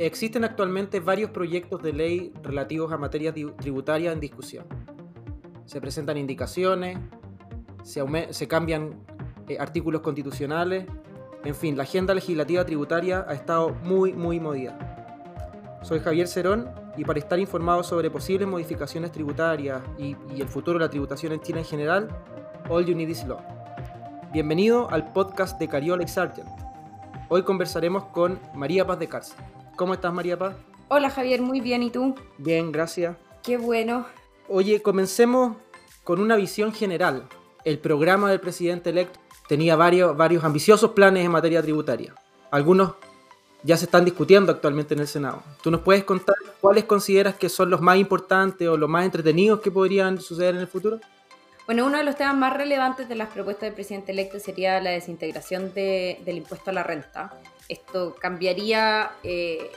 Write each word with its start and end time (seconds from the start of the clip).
Existen 0.00 0.44
actualmente 0.44 0.98
varios 0.98 1.30
proyectos 1.30 1.82
de 1.82 1.92
ley 1.92 2.32
relativos 2.42 2.90
a 2.90 2.96
materia 2.96 3.34
tributaria 3.34 4.12
en 4.12 4.18
discusión. 4.18 4.64
Se 5.66 5.78
presentan 5.78 6.16
indicaciones, 6.16 6.98
se, 7.82 8.48
cambian 8.48 9.04
eh, 9.46 9.58
artículos 9.60 10.00
constitucionales, 10.00 10.86
en 11.44 11.54
fin, 11.54 11.76
la 11.76 11.82
agenda 11.82 12.14
legislativa 12.14 12.64
tributaria 12.64 13.26
ha 13.28 13.34
estado 13.34 13.76
muy, 13.84 14.14
muy 14.14 14.40
movida. 14.40 15.78
Soy 15.82 16.00
Javier 16.00 16.28
Cerón 16.28 16.70
y 16.96 17.04
para 17.04 17.18
estar 17.18 17.38
informado 17.38 17.82
sobre 17.82 18.10
posibles 18.10 18.48
modificaciones 18.48 19.12
tributarias 19.12 19.82
y, 19.98 20.16
el 20.34 20.48
futuro 20.48 20.78
de 20.78 20.86
la 20.86 20.90
tributación 20.90 21.34
en 21.34 21.42
Chile 21.42 21.58
en 21.58 21.66
general, 21.66 22.08
All 22.70 22.86
You 22.86 22.96
Need 22.96 23.10
Is 23.10 23.26
Law. 23.26 23.40
Bienvenido 24.32 24.88
al 24.88 25.12
podcast 25.12 25.58
de 25.58 25.68
Cariola 25.68 26.08
Sargent. 26.08 26.48
Hoy 27.28 27.42
conversaremos 27.42 28.04
con 28.06 28.40
María 28.54 28.86
Paz 28.86 28.98
de 28.98 29.06
Cárcel. 29.06 29.36
¿Cómo 29.80 29.94
estás, 29.94 30.12
María 30.12 30.38
Paz? 30.38 30.56
Hola, 30.88 31.08
Javier, 31.08 31.40
muy 31.40 31.62
bien. 31.62 31.82
¿Y 31.82 31.88
tú? 31.88 32.14
Bien, 32.36 32.70
gracias. 32.70 33.16
Qué 33.42 33.56
bueno. 33.56 34.04
Oye, 34.46 34.82
comencemos 34.82 35.56
con 36.04 36.20
una 36.20 36.36
visión 36.36 36.74
general. 36.74 37.26
El 37.64 37.78
programa 37.78 38.28
del 38.28 38.40
presidente 38.40 38.90
electo 38.90 39.18
tenía 39.48 39.76
varios, 39.76 40.14
varios 40.14 40.44
ambiciosos 40.44 40.90
planes 40.90 41.24
en 41.24 41.30
materia 41.30 41.62
tributaria. 41.62 42.14
Algunos 42.50 42.92
ya 43.62 43.78
se 43.78 43.86
están 43.86 44.04
discutiendo 44.04 44.52
actualmente 44.52 44.92
en 44.92 45.00
el 45.00 45.08
Senado. 45.08 45.42
¿Tú 45.62 45.70
nos 45.70 45.80
puedes 45.80 46.04
contar 46.04 46.36
cuáles 46.60 46.84
consideras 46.84 47.36
que 47.36 47.48
son 47.48 47.70
los 47.70 47.80
más 47.80 47.96
importantes 47.96 48.68
o 48.68 48.76
los 48.76 48.90
más 48.90 49.06
entretenidos 49.06 49.62
que 49.62 49.70
podrían 49.70 50.20
suceder 50.20 50.56
en 50.56 50.60
el 50.60 50.68
futuro? 50.68 51.00
Bueno, 51.64 51.86
uno 51.86 51.96
de 51.96 52.04
los 52.04 52.16
temas 52.16 52.36
más 52.36 52.54
relevantes 52.54 53.08
de 53.08 53.14
las 53.14 53.30
propuestas 53.30 53.68
del 53.68 53.74
presidente 53.74 54.12
electo 54.12 54.40
sería 54.40 54.78
la 54.82 54.90
desintegración 54.90 55.72
del 55.72 56.36
impuesto 56.36 56.68
a 56.68 56.74
la 56.74 56.82
renta. 56.82 57.32
Esto 57.70 58.16
cambiaría 58.18 59.12
eh, 59.22 59.70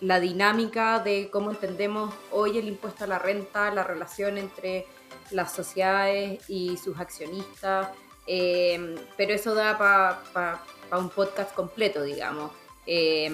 la 0.00 0.20
dinámica 0.20 1.00
de 1.00 1.28
cómo 1.30 1.50
entendemos 1.50 2.14
hoy 2.30 2.56
el 2.56 2.66
impuesto 2.66 3.04
a 3.04 3.06
la 3.06 3.18
renta, 3.18 3.70
la 3.70 3.84
relación 3.84 4.38
entre 4.38 4.86
las 5.30 5.52
sociedades 5.52 6.48
y 6.48 6.78
sus 6.78 6.98
accionistas, 6.98 7.88
eh, 8.26 8.96
pero 9.18 9.34
eso 9.34 9.54
da 9.54 9.76
para 9.76 10.62
un 10.98 11.10
podcast 11.10 11.54
completo, 11.54 12.02
digamos. 12.02 12.52
Eh, 12.86 13.30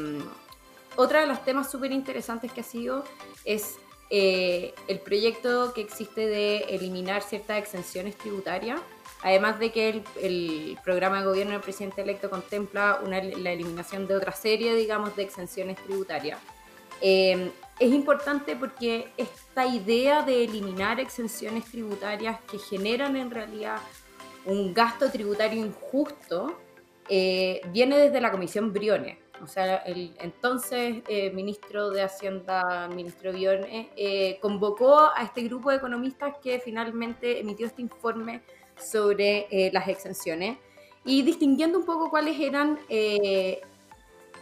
otra 0.97 1.20
de 1.20 1.28
los 1.28 1.45
temas 1.45 1.70
súper 1.70 1.92
interesantes 1.92 2.50
que 2.50 2.62
ha 2.62 2.64
sido 2.64 3.05
es 3.45 3.77
eh, 4.11 4.75
el 4.89 4.98
proyecto 4.98 5.73
que 5.73 5.80
existe 5.80 6.27
de 6.27 6.58
eliminar 6.69 7.23
ciertas 7.23 7.58
exenciones 7.58 8.19
tributarias, 8.19 8.80
además 9.22 9.58
de 9.58 9.70
que 9.72 10.02
el, 10.20 10.78
programa 10.84 11.20
de 11.20 11.26
gobierno 11.26 11.52
del 11.52 11.60
presidente 11.60 12.02
electo 12.02 12.28
contempla 12.28 13.00
la 13.06 13.52
eliminación 13.52 14.06
de 14.06 14.16
otra 14.16 14.32
serie, 14.32 14.74
digamos, 14.74 15.14
de 15.16 15.22
exenciones 15.22 15.76
tributarias. 15.78 16.38
Eh, 17.00 17.50
es 17.78 17.92
importante 17.92 18.54
porque 18.54 19.08
esta 19.16 19.66
idea 19.66 20.22
de 20.22 20.44
eliminar 20.44 21.00
exenciones 21.00 21.64
tributarias 21.64 22.40
que 22.50 22.58
generan 22.58 23.16
en 23.16 23.30
realidad 23.30 23.78
un 24.44 24.74
gasto 24.74 25.10
tributario 25.10 25.64
injusto 25.64 26.58
eh, 27.08 27.60
viene 27.72 27.98
desde 27.98 28.20
la 28.20 28.30
Comisión 28.30 28.72
Briones. 28.72 29.18
O 29.42 29.46
sea, 29.48 29.76
el 29.78 30.14
entonces 30.20 31.02
eh, 31.08 31.30
ministro 31.32 31.90
de 31.90 32.02
Hacienda, 32.02 32.88
ministro 32.88 33.32
Bione, 33.32 33.90
eh, 33.96 34.38
convocó 34.40 35.10
a 35.12 35.24
este 35.24 35.42
grupo 35.42 35.70
de 35.70 35.76
economistas 35.78 36.36
que 36.40 36.60
finalmente 36.60 37.40
emitió 37.40 37.66
este 37.66 37.82
informe 37.82 38.42
sobre 38.91 39.47
eh, 39.50 39.70
las 39.72 39.88
exenciones 39.88 40.58
y 41.05 41.22
distinguiendo 41.22 41.78
un 41.78 41.84
poco 41.84 42.11
cuáles 42.11 42.38
eran 42.38 42.78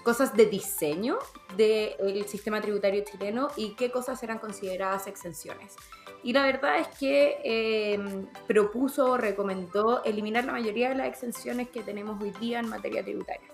cosas 0.02 0.36
de 0.36 0.47
diseño 0.47 1.19
del 1.56 2.27
sistema 2.27 2.60
tributario 2.60 3.03
chileno 3.04 3.48
y 3.56 3.75
qué 3.76 3.91
cosas 3.91 4.22
eran 4.22 4.38
consideradas 4.38 5.06
exenciones. 5.06 5.75
Y 6.22 6.34
la 6.34 6.42
verdad 6.42 6.78
es 6.78 6.88
que 6.98 7.98
propuso, 8.47 9.16
recomendó 9.16 10.04
eliminar 10.04 10.44
la 10.44 10.53
mayoría 10.53 10.91
de 10.91 10.97
las 10.97 11.09
exenciones 11.09 11.70
que 11.70 11.82
tenemos 11.82 12.22
hoy 12.22 12.32
día 12.32 12.60
en 12.60 12.69
materia 12.69 13.03
tributaria. 13.03 13.48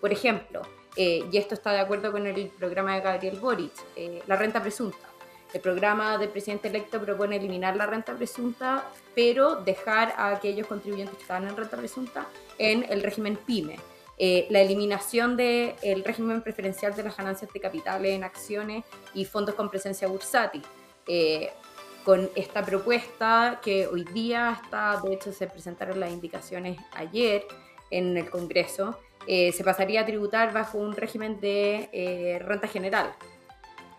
Por 0.00 0.12
ejemplo, 0.12 0.62
eh, 0.96 1.24
y 1.30 1.36
esto 1.36 1.54
está 1.54 1.72
de 1.72 1.80
acuerdo 1.80 2.10
con 2.10 2.26
el 2.26 2.48
programa 2.48 2.94
de 2.94 3.00
Gabriel 3.02 3.38
Boric, 3.38 3.72
eh, 3.96 4.22
la 4.26 4.36
renta 4.36 4.60
presunta. 4.60 5.09
El 5.52 5.60
programa 5.60 6.18
del 6.18 6.28
presidente 6.28 6.68
electo 6.68 7.00
propone 7.00 7.36
eliminar 7.36 7.76
la 7.76 7.86
renta 7.86 8.14
presunta, 8.14 8.84
pero 9.14 9.56
dejar 9.56 10.14
a 10.16 10.30
aquellos 10.30 10.66
contribuyentes 10.66 11.16
que 11.16 11.22
están 11.22 11.46
en 11.48 11.56
renta 11.56 11.76
presunta 11.76 12.26
en 12.58 12.84
el 12.88 13.02
régimen 13.02 13.36
PYME. 13.36 13.78
Eh, 14.18 14.46
la 14.50 14.60
eliminación 14.60 15.36
del 15.36 16.04
régimen 16.04 16.42
preferencial 16.42 16.94
de 16.94 17.02
las 17.02 17.16
ganancias 17.16 17.52
de 17.52 17.58
capitales 17.58 18.12
en 18.12 18.22
acciones 18.22 18.84
y 19.14 19.24
fondos 19.24 19.54
con 19.54 19.70
presencia 19.70 20.08
bursátil. 20.08 20.62
con 22.04 22.30
esta 22.34 22.64
propuesta 22.64 23.60
que 23.62 23.86
hoy 23.86 24.04
día 24.04 24.58
está, 24.62 25.00
de 25.04 25.12
hecho 25.12 25.32
se 25.32 25.46
presentaron 25.46 26.00
las 26.00 26.10
indicaciones 26.10 26.78
ayer 26.92 27.44
en 27.90 28.16
el 28.16 28.30
Congreso, 28.30 28.98
eh, 29.26 29.52
se 29.52 29.64
pasaría 29.64 30.00
a 30.00 30.06
tributar 30.06 30.52
bajo 30.52 30.78
un 30.78 30.96
régimen 30.96 31.40
de 31.40 31.90
eh, 31.92 32.38
renta 32.40 32.68
general. 32.68 33.12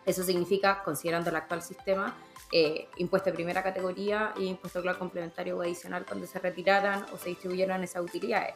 Eso 0.06 0.24
significa, 0.24 0.84
considerando 0.84 1.30
el 1.30 1.36
actual 1.36 1.62
sistema, 1.62 2.16
eh, 2.52 2.88
impuesto 2.98 3.30
de 3.30 3.36
primera 3.36 3.64
categoría 3.64 4.34
y 4.38 4.46
impuesto 4.46 4.82
claro 4.82 5.00
complementario 5.00 5.58
o 5.58 5.62
adicional 5.62 6.06
cuando 6.06 6.28
se 6.28 6.40
retiraran 6.40 7.06
o 7.14 7.18
se 7.18 7.30
distribuyeran 7.30 7.84
esas 7.84 8.04
utilidades. 8.04 8.56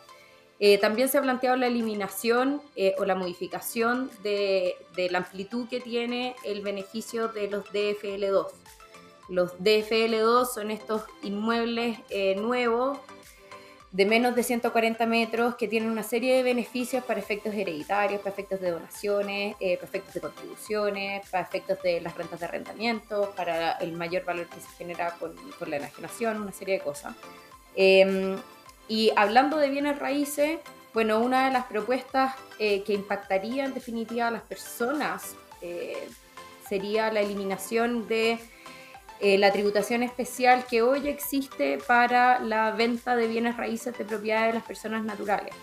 también 0.81 1.09
se 1.09 1.17
ha 1.17 1.21
planteado 1.21 1.57
la 1.57 1.67
eliminación 1.67 2.61
o 2.97 3.05
la 3.05 3.15
modificación 3.15 4.09
de, 4.23 4.75
de, 4.95 5.09
la 5.09 5.17
amplitud 5.17 5.67
que 5.67 5.81
tiene 5.81 6.35
el 6.45 6.61
beneficio 6.61 7.27
de 7.27 7.49
los 7.49 7.65
DFL2. 7.65 8.47
Los 9.27 9.57
DFL2 9.59 10.45
son 10.45 10.71
estos 10.71 11.03
inmuebles 11.23 11.99
nuevos 12.37 12.99
de 13.95 14.05
menos 14.05 14.35
de 14.35 14.43
140 14.43 15.05
metros 15.05 15.55
que 15.55 15.69
tienen 15.69 15.89
una 15.89 16.03
serie 16.03 16.35
de 16.35 16.43
beneficios 16.43 17.01
para 17.05 17.17
efectos 17.17 17.53
hereditarios, 17.53 18.19
para 18.19 18.33
efectos 18.33 18.59
de 18.59 18.71
donaciones, 18.71 19.55
eh, 19.61 19.77
para 19.77 19.87
efectos 19.87 20.13
de 20.13 20.19
contribuciones, 20.19 21.29
para 21.29 21.43
efectos 21.45 21.81
de 21.81 22.01
las 22.01 22.13
rentas 22.13 22.41
de 22.41 22.45
arrendamiento, 22.45 23.33
para 23.37 23.71
el 23.77 23.93
mayor 23.93 24.25
valor 24.25 24.47
que 24.47 24.59
se 24.59 24.67
genera 24.77 25.11
con, 25.11 25.33
la 25.69 25.77
enajenación, 25.77 26.41
una 26.41 26.51
serie 26.51 26.73
de 26.73 26.81
cosas. 26.81 27.15
Em, 27.73 28.35
y 28.89 29.13
hablando 29.15 29.55
de 29.55 29.69
bienes 29.69 29.97
raíces, 29.97 30.59
bueno, 30.93 31.21
una 31.21 31.45
de 31.45 31.53
las 31.53 31.65
propuestas 31.67 32.35
eh, 32.59 32.83
que 32.83 32.91
impactaría 32.91 33.63
en 33.63 33.73
definitiva 33.73 34.27
a 34.27 34.31
las 34.31 34.41
personas 34.41 35.35
eh, 35.61 36.09
sería 36.67 37.13
la 37.13 37.21
eliminación 37.21 38.09
de 38.09 38.39
eh, 39.21 39.37
la 39.37 39.51
tributación 39.51 40.03
especial 40.03 40.65
que 40.69 40.81
hoy 40.81 41.07
existe 41.07 41.77
para 41.87 42.39
la 42.39 42.71
venta 42.71 43.15
de 43.15 43.27
bienes 43.27 43.55
raíces 43.55 43.97
de 43.97 44.03
propiedad 44.03 44.47
de 44.47 44.53
las 44.53 44.63
personas 44.63 45.05
naturales. 45.05 45.55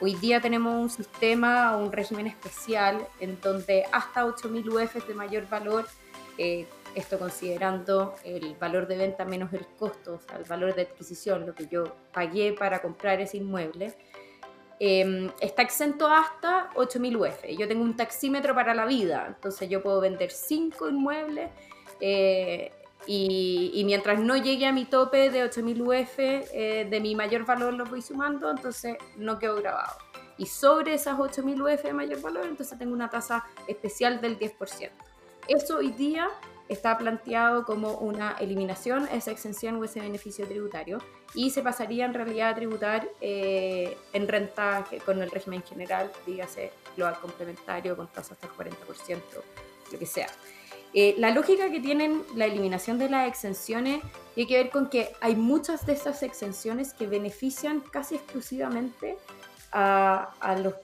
Hoy 0.00 0.14
día 0.16 0.40
tenemos 0.40 0.74
un 0.74 0.90
sistema, 0.90 1.76
un 1.76 1.90
régimen 1.90 2.26
especial 2.26 3.06
en 3.18 3.40
donde 3.40 3.84
hasta 3.92 4.26
8.000 4.26 4.68
UF 4.68 5.06
de 5.06 5.14
mayor 5.14 5.48
valor, 5.48 5.86
eh, 6.36 6.66
esto 6.94 7.18
considerando 7.18 8.14
el 8.24 8.54
valor 8.56 8.86
de 8.86 8.98
venta 8.98 9.24
menos 9.24 9.52
el 9.54 9.64
costo, 9.78 10.14
o 10.14 10.20
sea, 10.20 10.36
el 10.36 10.44
valor 10.44 10.74
de 10.74 10.82
adquisición, 10.82 11.46
lo 11.46 11.54
que 11.54 11.68
yo 11.68 11.84
pagué 12.12 12.52
para 12.52 12.82
comprar 12.82 13.20
ese 13.20 13.38
inmueble, 13.38 13.94
em, 14.80 15.30
está 15.40 15.62
exento 15.62 16.08
hasta 16.08 16.70
8.000 16.74 17.16
UF. 17.16 17.56
Yo 17.56 17.66
tengo 17.66 17.82
un 17.82 17.96
taxímetro 17.96 18.54
para 18.54 18.74
la 18.74 18.84
vida, 18.84 19.24
entonces 19.28 19.70
yo 19.70 19.82
puedo 19.82 20.00
vender 20.00 20.30
5 20.30 20.90
inmuebles 20.90 21.48
eh, 22.00 22.72
y, 23.06 23.82
mientras 23.84 24.20
no 24.20 24.36
llegue 24.36 24.66
a 24.66 24.72
mi 24.72 24.84
tope 24.84 25.30
de 25.30 25.42
8000 25.42 25.82
UF, 25.82 26.18
eh, 26.18 26.86
de 26.88 27.00
mi 27.00 27.14
mayor 27.14 27.44
valor 27.44 27.74
lo 27.74 27.84
voy 27.84 28.02
sumando, 28.02 28.50
entonces 28.50 28.96
no 29.16 29.38
quedo 29.38 29.56
grabado. 29.56 29.96
Y 30.38 30.46
sobre 30.46 30.94
esas 30.94 31.18
8000 31.18 31.62
UF 31.62 31.82
de 31.82 31.92
mayor 31.92 32.20
valor, 32.20 32.46
entonces 32.46 32.78
tengo 32.78 32.92
una 32.92 33.10
tasa 33.10 33.44
especial 33.66 34.20
del 34.20 34.38
10%. 34.38 34.90
Eso 35.48 35.78
hoy 35.78 35.90
día 35.90 36.28
está 36.68 36.96
planteado 36.96 37.64
como 37.64 37.94
una 37.94 38.36
eliminación, 38.38 39.08
esa 39.12 39.30
exención 39.30 39.76
o 39.76 39.84
ese 39.84 40.00
beneficio 40.00 40.46
tributario, 40.46 40.98
y 41.34 41.50
se 41.50 41.62
pasaría 41.62 42.04
en 42.04 42.14
realidad 42.14 42.50
a 42.50 42.54
tributar 42.54 43.08
eh, 43.20 43.96
en 44.12 44.28
renta 44.28 44.84
con 45.04 45.20
el 45.22 45.30
régimen 45.30 45.62
general, 45.62 46.10
dígase 46.26 46.72
global 46.96 47.18
complementario, 47.20 47.96
con 47.96 48.06
tasa 48.08 48.34
hasta 48.34 48.46
el 48.46 48.52
40%, 48.52 49.20
lo 49.92 49.98
que 49.98 50.06
sea. 50.06 50.28
Eh, 50.94 51.14
la 51.18 51.30
lógica 51.30 51.70
que 51.70 51.80
tienen 51.80 52.22
la 52.34 52.44
eliminación 52.44 52.98
de 52.98 53.08
las 53.08 53.26
exenciones 53.26 54.02
tiene 54.34 54.48
que 54.48 54.56
ver 54.56 54.70
con 54.70 54.90
que 54.90 55.12
hay 55.20 55.36
muchas 55.36 55.86
de 55.86 55.94
esas 55.94 56.22
exenciones 56.22 56.92
que 56.92 57.06
benefician 57.06 57.80
casi 57.80 58.16
exclusivamente 58.16 59.16
a, 59.72 60.34
los, 60.62 60.74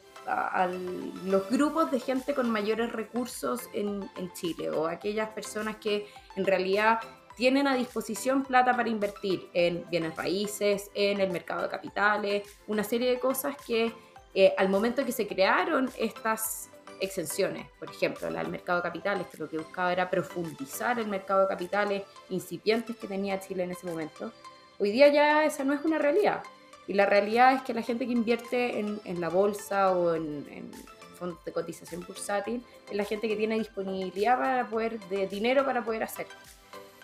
grupos 1.50 1.90
de 1.90 2.00
gente 2.00 2.34
con 2.34 2.50
mayores 2.50 2.90
recursos 2.92 3.68
en, 3.74 4.08
en, 4.16 4.32
Chile 4.32 4.70
o 4.70 4.86
aquellas 4.86 5.28
personas 5.30 5.76
que 5.76 6.06
en 6.36 6.46
realidad 6.46 7.00
tienen 7.36 7.68
a 7.68 7.74
disposición 7.74 8.42
plata 8.42 8.74
para 8.74 8.88
invertir 8.88 9.48
en 9.52 9.84
bienes 9.90 10.16
raíces, 10.16 10.90
en 10.94 11.20
el 11.20 11.30
mercado 11.30 11.62
de 11.62 11.68
capitales, 11.68 12.42
una 12.66 12.82
serie 12.82 13.10
de 13.10 13.20
cosas 13.20 13.56
que 13.64 13.92
eh, 14.34 14.54
al 14.58 14.68
momento 14.68 15.04
que 15.04 15.12
se 15.12 15.26
crearon 15.26 15.90
estas 15.98 16.70
exenciones, 17.00 17.66
por 17.78 17.90
ejemplo, 17.90 18.28
la 18.30 18.40
del 18.40 18.50
mercado 18.50 18.78
de 18.78 18.82
capitales, 18.82 19.26
que 19.28 19.38
lo 19.38 19.48
que 19.48 19.58
buscaba 19.58 19.92
era 19.92 20.10
profundizar 20.10 20.98
el 20.98 21.08
mercado 21.08 21.42
de 21.42 21.48
capitales 21.48 22.02
incipientes 22.30 22.96
que 22.96 23.06
tenía 23.06 23.40
Chile 23.40 23.64
en 23.64 23.72
ese 23.72 23.86
momento. 23.86 24.32
Hoy 24.78 24.92
día 24.92 25.08
ya 25.08 25.44
esa 25.44 25.64
no 25.64 25.72
es 25.72 25.84
una 25.84 25.98
realidad. 25.98 26.42
Y 26.86 26.94
la 26.94 27.06
realidad 27.06 27.52
es 27.52 27.62
que 27.62 27.74
la 27.74 27.82
gente 27.82 28.06
que 28.06 28.12
invierte 28.12 28.78
en, 28.78 29.00
en 29.04 29.20
la 29.20 29.28
bolsa 29.28 29.92
o 29.92 30.14
en, 30.14 30.46
en, 30.50 30.70
fondos 31.18 31.44
de 31.44 31.52
cotización 31.52 32.04
bursátil 32.06 32.64
es 32.88 32.96
la 32.96 33.02
gente 33.02 33.26
que 33.26 33.34
tiene 33.34 33.58
disponibilidad 33.58 34.38
para 34.38 34.68
poder, 34.68 35.00
de 35.08 35.26
dinero 35.26 35.64
para 35.64 35.84
poder 35.84 36.04
hacerlo. 36.04 36.34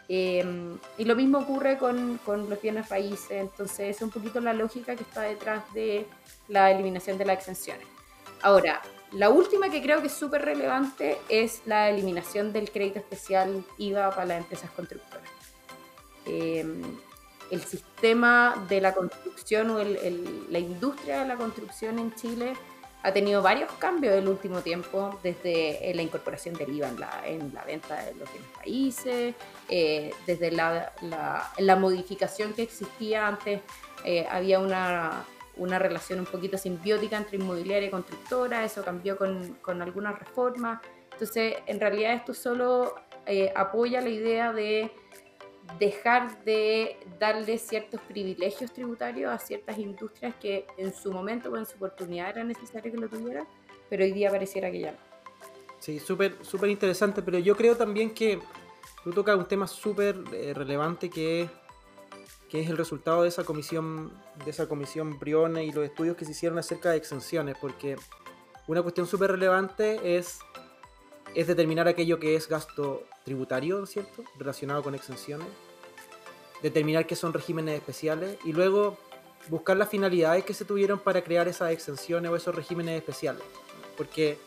Eh, 0.09 0.77
y 0.99 1.05
lo 1.05 1.17
mismo 1.17 1.39
ocurre 1.39 1.79
con, 1.79 2.19
con, 2.25 2.49
los 2.49 2.61
bienes 2.61 2.89
raíces, 2.91 3.33
entonces 3.33 3.97
es 3.97 4.03
un 4.03 4.11
poquito 4.11 4.41
la 4.41 4.53
lógica 4.53 4.95
que 4.95 5.03
está 5.03 5.23
detrás 5.23 5.65
de 5.73 6.07
la 6.49 6.71
eliminación 6.71 7.19
de 7.19 7.25
las 7.25 7.39
exenciones. 7.39 7.87
Ahora, 8.43 8.83
la 9.15 9.31
última 9.31 9.71
que 9.71 9.83
creo 9.83 10.01
que 10.01 10.09
es 10.09 10.13
súper 10.13 10.43
relevante 10.43 11.19
es 11.29 11.63
la 11.67 11.89
eliminación 11.89 12.53
del 12.53 12.71
crédito 12.71 12.99
especial 12.99 13.65
IVA 13.79 14.11
para 14.11 14.27
las 14.27 14.39
empresas 14.39 14.71
constructoras. 14.71 15.29
Eh, 16.27 16.65
el 17.51 17.63
sistema 17.63 18.67
de 18.69 18.81
la 18.81 18.95
construcción 18.95 19.71
o 19.71 19.79
el, 19.79 19.97
el, 19.97 20.47
la 20.51 20.59
industria 20.59 21.21
de 21.21 21.29
la 21.29 21.37
construcción 21.37 21.99
en 21.99 22.15
Chile 22.15 22.55
ha 23.05 23.13
tenido 23.13 23.43
varios 23.43 23.71
cambios 23.73 24.15
el 24.15 24.27
último 24.27 24.61
tiempo, 24.61 25.19
desde 25.23 25.91
eh, 25.91 25.95
la 25.95 26.01
incorporación 26.01 26.55
del 26.55 26.75
IVA 26.75 26.89
en 26.89 27.01
la, 27.01 27.23
en 27.27 27.55
la 27.55 27.63
venta 27.63 28.03
de 28.03 28.15
los 28.15 28.33
bienes 28.33 28.51
países, 28.57 29.35
eh, 29.69 30.11
desde 30.27 30.51
la, 30.51 30.91
la, 31.03 31.53
la, 31.59 31.77
modificación 31.77 32.55
que 32.55 32.63
existía 32.63 33.29
antes, 33.29 33.61
eh, 34.07 34.27
había 34.31 34.59
una, 34.59 35.23
una, 35.57 35.79
relación 35.79 36.21
un 36.21 36.27
poquito 36.27 36.59
simbiótica 36.59 37.17
entre 37.17 37.37
inmobiliaria 37.37 37.89
y 37.89 37.91
constructora, 37.91 38.65
eso 38.65 38.85
cambió 38.85 39.17
con, 39.17 39.55
con 39.63 39.83
algunas 39.83 40.19
reformas. 40.19 40.81
Entonces, 41.13 41.57
en 41.67 41.81
realidad 41.81 42.15
esto 42.15 42.35
solo 42.35 42.95
eh, 43.27 43.53
apoya 43.55 44.01
la 44.01 44.11
idea 44.11 44.53
de 44.53 44.91
dejar 45.79 46.45
de 46.45 46.99
darle 47.19 47.57
ciertos 47.59 48.01
privilegios 48.03 48.73
tributarios 48.73 49.33
a 49.33 49.39
ciertas 49.39 49.79
industrias 49.79 50.35
que 50.37 50.67
en 50.77 50.95
su 50.95 51.11
momento 51.11 51.51
o 51.51 51.57
en 51.57 51.65
su 51.67 51.77
oportunidad 51.77 52.31
era 52.31 52.45
necesario 52.45 52.93
que 52.93 52.99
lo 52.99 53.09
tuvieran, 53.09 53.47
pero 53.89 54.05
hoy 54.05 54.13
día 54.13 54.31
pareciera 54.31 54.71
que 54.71 54.81
ya 54.81 54.93
no. 54.93 54.99
Sí, 55.79 55.99
súper 55.99 56.37
súper 56.43 56.71
interesante, 56.71 57.23
pero 57.23 57.39
yo 57.39 57.57
creo 57.57 57.77
también 57.77 58.13
que 58.13 58.39
tú 59.03 59.13
tocas 59.13 59.37
un 59.37 59.47
tema 59.47 59.67
súper 59.67 60.17
eh, 60.33 60.53
relevante 60.55 61.11
que 61.11 61.43
es, 61.43 61.51
que 62.49 62.61
es 62.61 62.71
el 62.71 62.77
resultado 62.77 63.23
de 63.23 63.29
esa 63.29 63.45
comisión 63.45 64.13
de 64.45 64.51
esa 64.51 64.69
comisión 64.69 65.19
Brione 65.19 65.65
y 65.65 65.73
los 65.73 65.85
estudios 65.85 66.17
que 66.17 66.25
se 66.25 66.33
hicieron 66.33 66.59
acerca 66.59 66.91
de 66.91 66.97
exenciones, 66.97 67.57
porque 67.61 67.97
una 68.67 68.83
cuestión 68.83 69.07
súper 69.07 69.31
relevante 69.31 70.17
es 70.17 70.39
es 71.35 71.47
determinar 71.47 71.89
aquello 71.89 72.21
que 72.21 72.37
es 72.37 72.49
gasto 72.49 73.05
tributario, 73.25 73.87
¿cierto? 73.87 74.23
Relacionado 74.39 74.83
con 74.83 74.95
exenciones. 74.95 75.49
Determinar 76.63 77.07
qué 77.07 77.17
son 77.17 77.33
regímenes 77.33 77.75
especiales 77.75 78.39
y 78.45 78.53
luego 78.53 78.97
buscar 79.49 79.77
las 79.77 79.89
finalidades 79.89 80.45
que 80.45 80.55
se 80.55 80.65
tuvieron 80.65 80.99
para 80.99 81.23
crear 81.23 81.49
esas 81.49 81.73
exenciones 81.73 82.31
o 82.31 82.37
esos 82.37 82.55
regímenes 82.55 82.97
especiales. 82.97 83.43
Porque, 83.97 84.39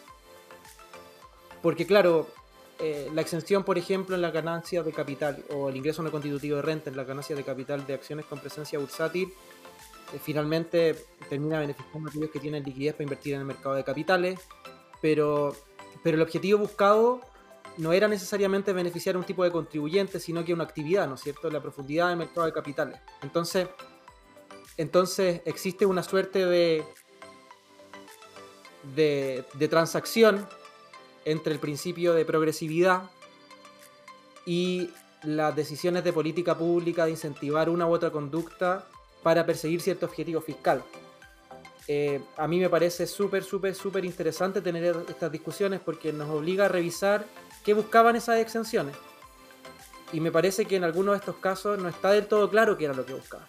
porque 1.61 1.85
claro, 1.85 2.27
eh, 2.79 3.09
la 3.13 3.21
exención, 3.21 3.63
por 3.63 3.77
ejemplo, 3.77 4.15
en 4.15 4.21
la 4.21 4.31
ganancia 4.31 4.83
de 4.83 4.91
capital 4.91 5.44
o 5.50 5.69
el 5.69 5.77
ingreso 5.77 6.03
no 6.03 6.12
constitutivo 6.12 6.57
de 6.57 6.62
renta 6.62 6.89
en 6.89 6.97
la 6.97 7.03
ganancia 7.03 7.35
de 7.35 7.44
capital 7.44 7.85
de 7.88 7.95
acciones 7.95 8.25
con 8.25 8.39
presencia 8.39 8.77
bursátil, 8.77 9.33
eh, 10.13 10.19
finalmente 10.21 10.95
termina 11.29 11.59
beneficiando 11.59 12.07
a 12.07 12.12
aquellos 12.12 12.29
que 12.29 12.39
tienen 12.39 12.63
liquidez 12.63 12.94
para 12.94 13.03
invertir 13.03 13.33
en 13.33 13.41
el 13.41 13.45
mercado 13.45 13.75
de 13.75 13.83
capitales, 13.83 14.39
pero 15.01 15.56
pero 16.03 16.15
el 16.15 16.21
objetivo 16.21 16.59
buscado 16.59 17.21
no 17.77 17.94
era 17.94 18.07
necesariamente 18.07 18.74
beneficiar 18.74 19.15
a 19.15 19.19
un 19.19 19.25
tipo 19.25 19.44
de 19.44 19.51
contribuyente, 19.51 20.19
sino 20.19 20.44
que 20.45 20.53
una 20.53 20.63
actividad, 20.63 21.07
¿no 21.07 21.15
es 21.15 21.21
cierto? 21.21 21.50
La 21.50 21.62
profundidad 21.62 22.09
del 22.09 22.18
mercado 22.18 22.45
de 22.45 22.53
capitales. 22.53 23.00
Entonces, 23.21 23.68
entonces 24.77 25.41
existe 25.45 25.85
una 25.85 26.03
suerte 26.03 26.45
de, 26.45 26.83
de 28.95 29.68
transacción 29.68 30.47
entre 31.27 31.51
el 31.53 31.59
principio 31.59 32.13
de 32.13 32.24
progresividad 32.24 33.03
y 34.45 34.89
las 35.24 35.53
decisiones 35.53 36.06
de 36.06 36.13
política 36.13 36.57
pública 36.57 37.03
de 37.03 37.12
incentivar 37.12 37.69
una 37.69 37.85
u 37.85 37.91
otra 37.91 38.12
conducta 38.12 38.88
para 39.24 39.45
perseguir 39.45 39.81
cierto 39.81 40.06
objetivo 40.06 40.39
fiscal. 40.39 40.81
Eh, 41.89 42.21
a 42.38 42.47
mí 42.47 42.59
me 42.59 42.69
parece 42.69 43.06
súper, 43.07 43.44
súper, 43.44 43.75
súper 43.75 44.06
interesante 44.06 44.62
tener 44.62 44.95
estas 45.09 45.29
discusiones 45.29 45.81
porque 45.81 46.13
nos 46.13 46.29
obliga 46.29 46.65
a 46.65 46.68
revisar 46.69 47.25
qué 47.65 47.73
buscaban 47.73 48.15
esas 48.15 48.39
exenciones. 48.39 48.95
Y 50.13 50.21
me 50.21 50.31
parece 50.31 50.63
que 50.63 50.77
en 50.77 50.85
algunos 50.85 51.15
de 51.15 51.19
estos 51.19 51.35
casos 51.35 51.77
no 51.77 51.89
está 51.89 52.12
del 52.12 52.27
todo 52.27 52.50
claro 52.50 52.77
qué 52.77 52.85
era 52.85 52.94
lo 52.94 53.06
que 53.06 53.13
buscaban. 53.13 53.47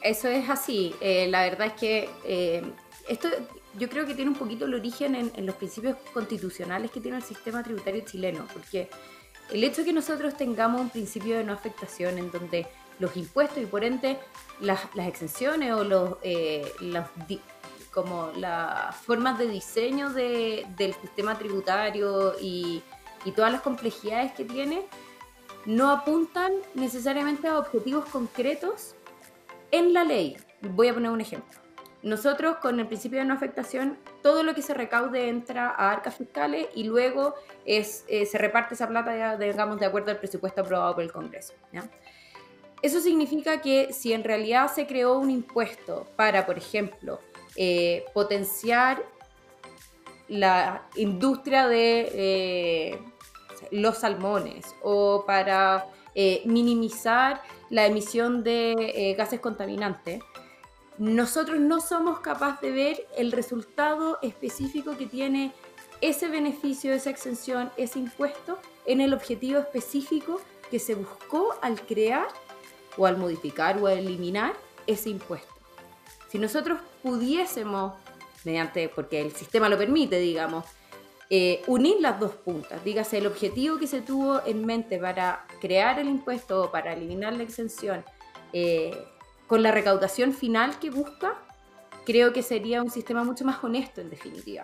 Eso 0.00 0.28
es 0.28 0.48
así. 0.48 0.94
Eh, 1.02 1.26
la 1.28 1.42
verdad 1.42 1.66
es 1.66 1.72
que 1.74 2.08
eh, 2.24 2.62
esto 3.08 3.28
yo 3.78 3.88
creo 3.88 4.06
que 4.06 4.14
tiene 4.14 4.30
un 4.30 4.36
poquito 4.36 4.64
el 4.64 4.74
origen 4.74 5.14
en, 5.14 5.32
en, 5.34 5.46
los 5.46 5.54
principios 5.56 5.96
constitucionales 6.12 6.90
que 6.90 7.00
tiene 7.00 7.18
el 7.18 7.22
sistema 7.22 7.62
tributario 7.62 8.02
chileno, 8.04 8.46
porque 8.52 8.88
el 9.50 9.64
hecho 9.64 9.82
de 9.82 9.86
que 9.86 9.92
nosotros 9.92 10.36
tengamos 10.36 10.80
un 10.80 10.90
principio 10.90 11.36
de 11.36 11.44
no 11.44 11.52
afectación 11.52 12.18
en 12.18 12.30
donde 12.30 12.66
los 12.98 13.16
impuestos 13.16 13.62
y 13.62 13.66
por 13.66 13.84
ende 13.84 14.18
las, 14.60 14.80
las 14.94 15.08
exenciones 15.08 15.72
o 15.72 15.84
los, 15.84 16.16
eh, 16.22 16.70
las, 16.80 17.08
como 17.90 18.30
las 18.36 18.94
formas 18.96 19.38
de 19.38 19.48
diseño 19.48 20.10
de, 20.10 20.66
del 20.76 20.94
sistema 20.94 21.36
tributario 21.36 22.34
y, 22.40 22.82
y 23.24 23.32
todas 23.32 23.50
las 23.50 23.62
complejidades 23.62 24.32
que 24.32 24.44
tiene 24.44 24.82
no 25.66 25.90
apuntan 25.90 26.52
necesariamente 26.74 27.48
a 27.48 27.58
objetivos 27.58 28.04
concretos 28.06 28.94
en 29.70 29.92
la 29.92 30.04
ley. 30.04 30.36
Voy 30.62 30.88
a 30.88 30.94
poner 30.94 31.10
un 31.10 31.20
ejemplo. 31.20 31.58
Nosotros 32.02 32.56
con 32.56 32.80
el 32.80 32.86
principio 32.86 33.18
de 33.18 33.26
no 33.26 33.34
afectación, 33.34 33.98
todo 34.22 34.42
lo 34.42 34.54
que 34.54 34.62
se 34.62 34.72
recaude 34.72 35.28
entra 35.28 35.68
a 35.68 35.90
arcas 35.90 36.16
fiscales 36.16 36.68
y 36.74 36.84
luego 36.84 37.34
eh, 37.66 37.84
se 37.84 38.38
reparte 38.38 38.74
esa 38.74 38.88
plata, 38.88 39.36
digamos, 39.36 39.78
de 39.78 39.86
acuerdo 39.86 40.10
al 40.10 40.18
presupuesto 40.18 40.62
aprobado 40.62 40.94
por 40.94 41.04
el 41.04 41.12
Congreso. 41.12 41.52
Eso 42.80 43.00
significa 43.00 43.60
que 43.60 43.92
si 43.92 44.14
en 44.14 44.24
realidad 44.24 44.72
se 44.72 44.86
creó 44.86 45.18
un 45.18 45.30
impuesto 45.30 46.06
para, 46.16 46.46
por 46.46 46.56
ejemplo, 46.56 47.20
eh, 47.54 48.06
potenciar 48.14 49.02
la 50.28 50.86
industria 50.96 51.68
de 51.68 52.10
eh, 52.14 52.98
los 53.72 53.98
salmones 53.98 54.74
o 54.82 55.24
para 55.26 55.86
minimizar 56.44 57.40
la 57.70 57.86
emisión 57.86 58.42
de 58.42 59.14
gases 59.16 59.40
contaminantes, 59.40 60.22
nosotros 61.00 61.58
no 61.58 61.80
somos 61.80 62.20
capaces 62.20 62.60
de 62.60 62.70
ver 62.72 63.06
el 63.16 63.32
resultado 63.32 64.18
específico 64.20 64.98
que 64.98 65.06
tiene 65.06 65.50
ese 66.02 66.28
beneficio, 66.28 66.92
esa 66.92 67.08
exención, 67.08 67.70
ese 67.78 67.98
impuesto 67.98 68.58
en 68.84 69.00
el 69.00 69.14
objetivo 69.14 69.60
específico 69.60 70.42
que 70.70 70.78
se 70.78 70.94
buscó 70.94 71.54
al 71.62 71.80
crear 71.80 72.28
o 72.98 73.06
al 73.06 73.16
modificar 73.16 73.78
o 73.78 73.86
al 73.86 73.96
eliminar 73.96 74.52
ese 74.86 75.08
impuesto. 75.08 75.48
Si 76.28 76.38
nosotros 76.38 76.78
pudiésemos, 77.02 77.94
mediante, 78.44 78.90
porque 78.90 79.22
el 79.22 79.32
sistema 79.32 79.70
lo 79.70 79.78
permite, 79.78 80.18
digamos, 80.18 80.66
eh, 81.30 81.62
unir 81.66 81.96
las 82.00 82.20
dos 82.20 82.32
puntas, 82.32 82.84
dígase 82.84 83.16
el 83.16 83.26
objetivo 83.26 83.78
que 83.78 83.86
se 83.86 84.02
tuvo 84.02 84.42
en 84.44 84.66
mente 84.66 84.98
para 84.98 85.46
crear 85.62 85.98
el 85.98 86.08
impuesto 86.08 86.64
o 86.64 86.70
para 86.70 86.92
eliminar 86.92 87.32
la 87.32 87.42
exención, 87.42 88.04
eh, 88.52 89.02
con 89.50 89.64
la 89.64 89.72
recaudación 89.72 90.32
final 90.32 90.78
que 90.78 90.90
busca, 90.90 91.34
creo 92.06 92.32
que 92.32 92.40
sería 92.40 92.80
un 92.80 92.88
sistema 92.88 93.24
mucho 93.24 93.44
más 93.44 93.64
honesto 93.64 94.00
en 94.00 94.08
definitiva. 94.08 94.62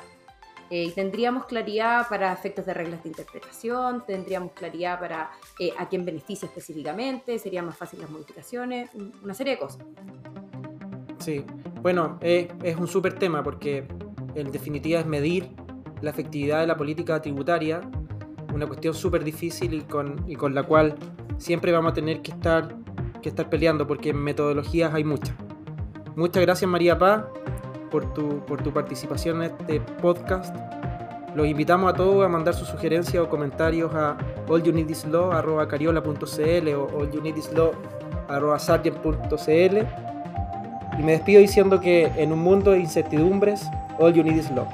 Eh, 0.70 0.92
tendríamos 0.94 1.46
claridad 1.46 2.08
para 2.08 2.32
efectos 2.32 2.66
de 2.66 2.72
reglas 2.72 3.02
de 3.02 3.08
interpretación, 3.08 4.04
tendríamos 4.06 4.52
claridad 4.52 5.00
para 5.00 5.32
eh, 5.58 5.72
a 5.76 5.88
quién 5.88 6.04
beneficia 6.04 6.46
específicamente, 6.46 7.36
serían 7.40 7.66
más 7.66 7.76
fáciles 7.76 8.04
las 8.04 8.12
modificaciones, 8.12 8.88
una 9.24 9.34
serie 9.34 9.54
de 9.54 9.58
cosas. 9.58 9.84
Sí, 11.18 11.44
bueno, 11.82 12.20
eh, 12.20 12.46
es 12.62 12.76
un 12.76 12.86
súper 12.86 13.18
tema 13.18 13.42
porque 13.42 13.88
en 14.36 14.52
definitiva 14.52 15.00
es 15.00 15.06
medir 15.06 15.50
la 16.00 16.10
efectividad 16.10 16.60
de 16.60 16.68
la 16.68 16.76
política 16.76 17.20
tributaria, 17.20 17.80
una 18.54 18.68
cuestión 18.68 18.94
súper 18.94 19.24
difícil 19.24 19.74
y 19.74 20.32
y 20.32 20.36
con 20.36 20.54
la 20.54 20.62
cual 20.62 20.94
siempre 21.38 21.72
vamos 21.72 21.90
a 21.90 21.94
tener 21.94 22.22
que 22.22 22.30
estar, 22.30 22.85
que 23.26 23.30
estar 23.30 23.50
peleando 23.50 23.88
porque 23.88 24.14
metodologías 24.14 24.94
hay 24.94 25.02
muchas. 25.02 25.34
Muchas 26.14 26.40
gracias 26.42 26.70
María 26.70 26.96
Paz 26.96 27.24
por 27.90 28.14
tu, 28.14 28.38
por 28.46 28.62
tu 28.62 28.72
participación 28.72 29.42
en 29.42 29.50
este 29.50 29.80
podcast. 29.80 30.54
Los 31.34 31.48
invitamos 31.48 31.92
a 31.92 31.96
todos 31.96 32.24
a 32.24 32.28
mandar 32.28 32.54
sus 32.54 32.68
sugerencias 32.68 33.20
o 33.20 33.28
comentarios 33.28 33.92
a 33.96 34.16
allyouneedislaw.cariola.cl 34.48 36.68
o 36.68 37.02
allyouneedislaw.sargent.cl 37.02 39.76
y 40.98 41.02
me 41.02 41.10
despido 41.10 41.40
diciendo 41.40 41.80
que 41.80 42.04
en 42.16 42.32
un 42.32 42.38
mundo 42.38 42.70
de 42.70 42.78
incertidumbres, 42.78 43.66
all 43.98 44.14
you 44.14 44.22
need 44.22 44.36
is 44.36 44.48
love. 44.52 44.68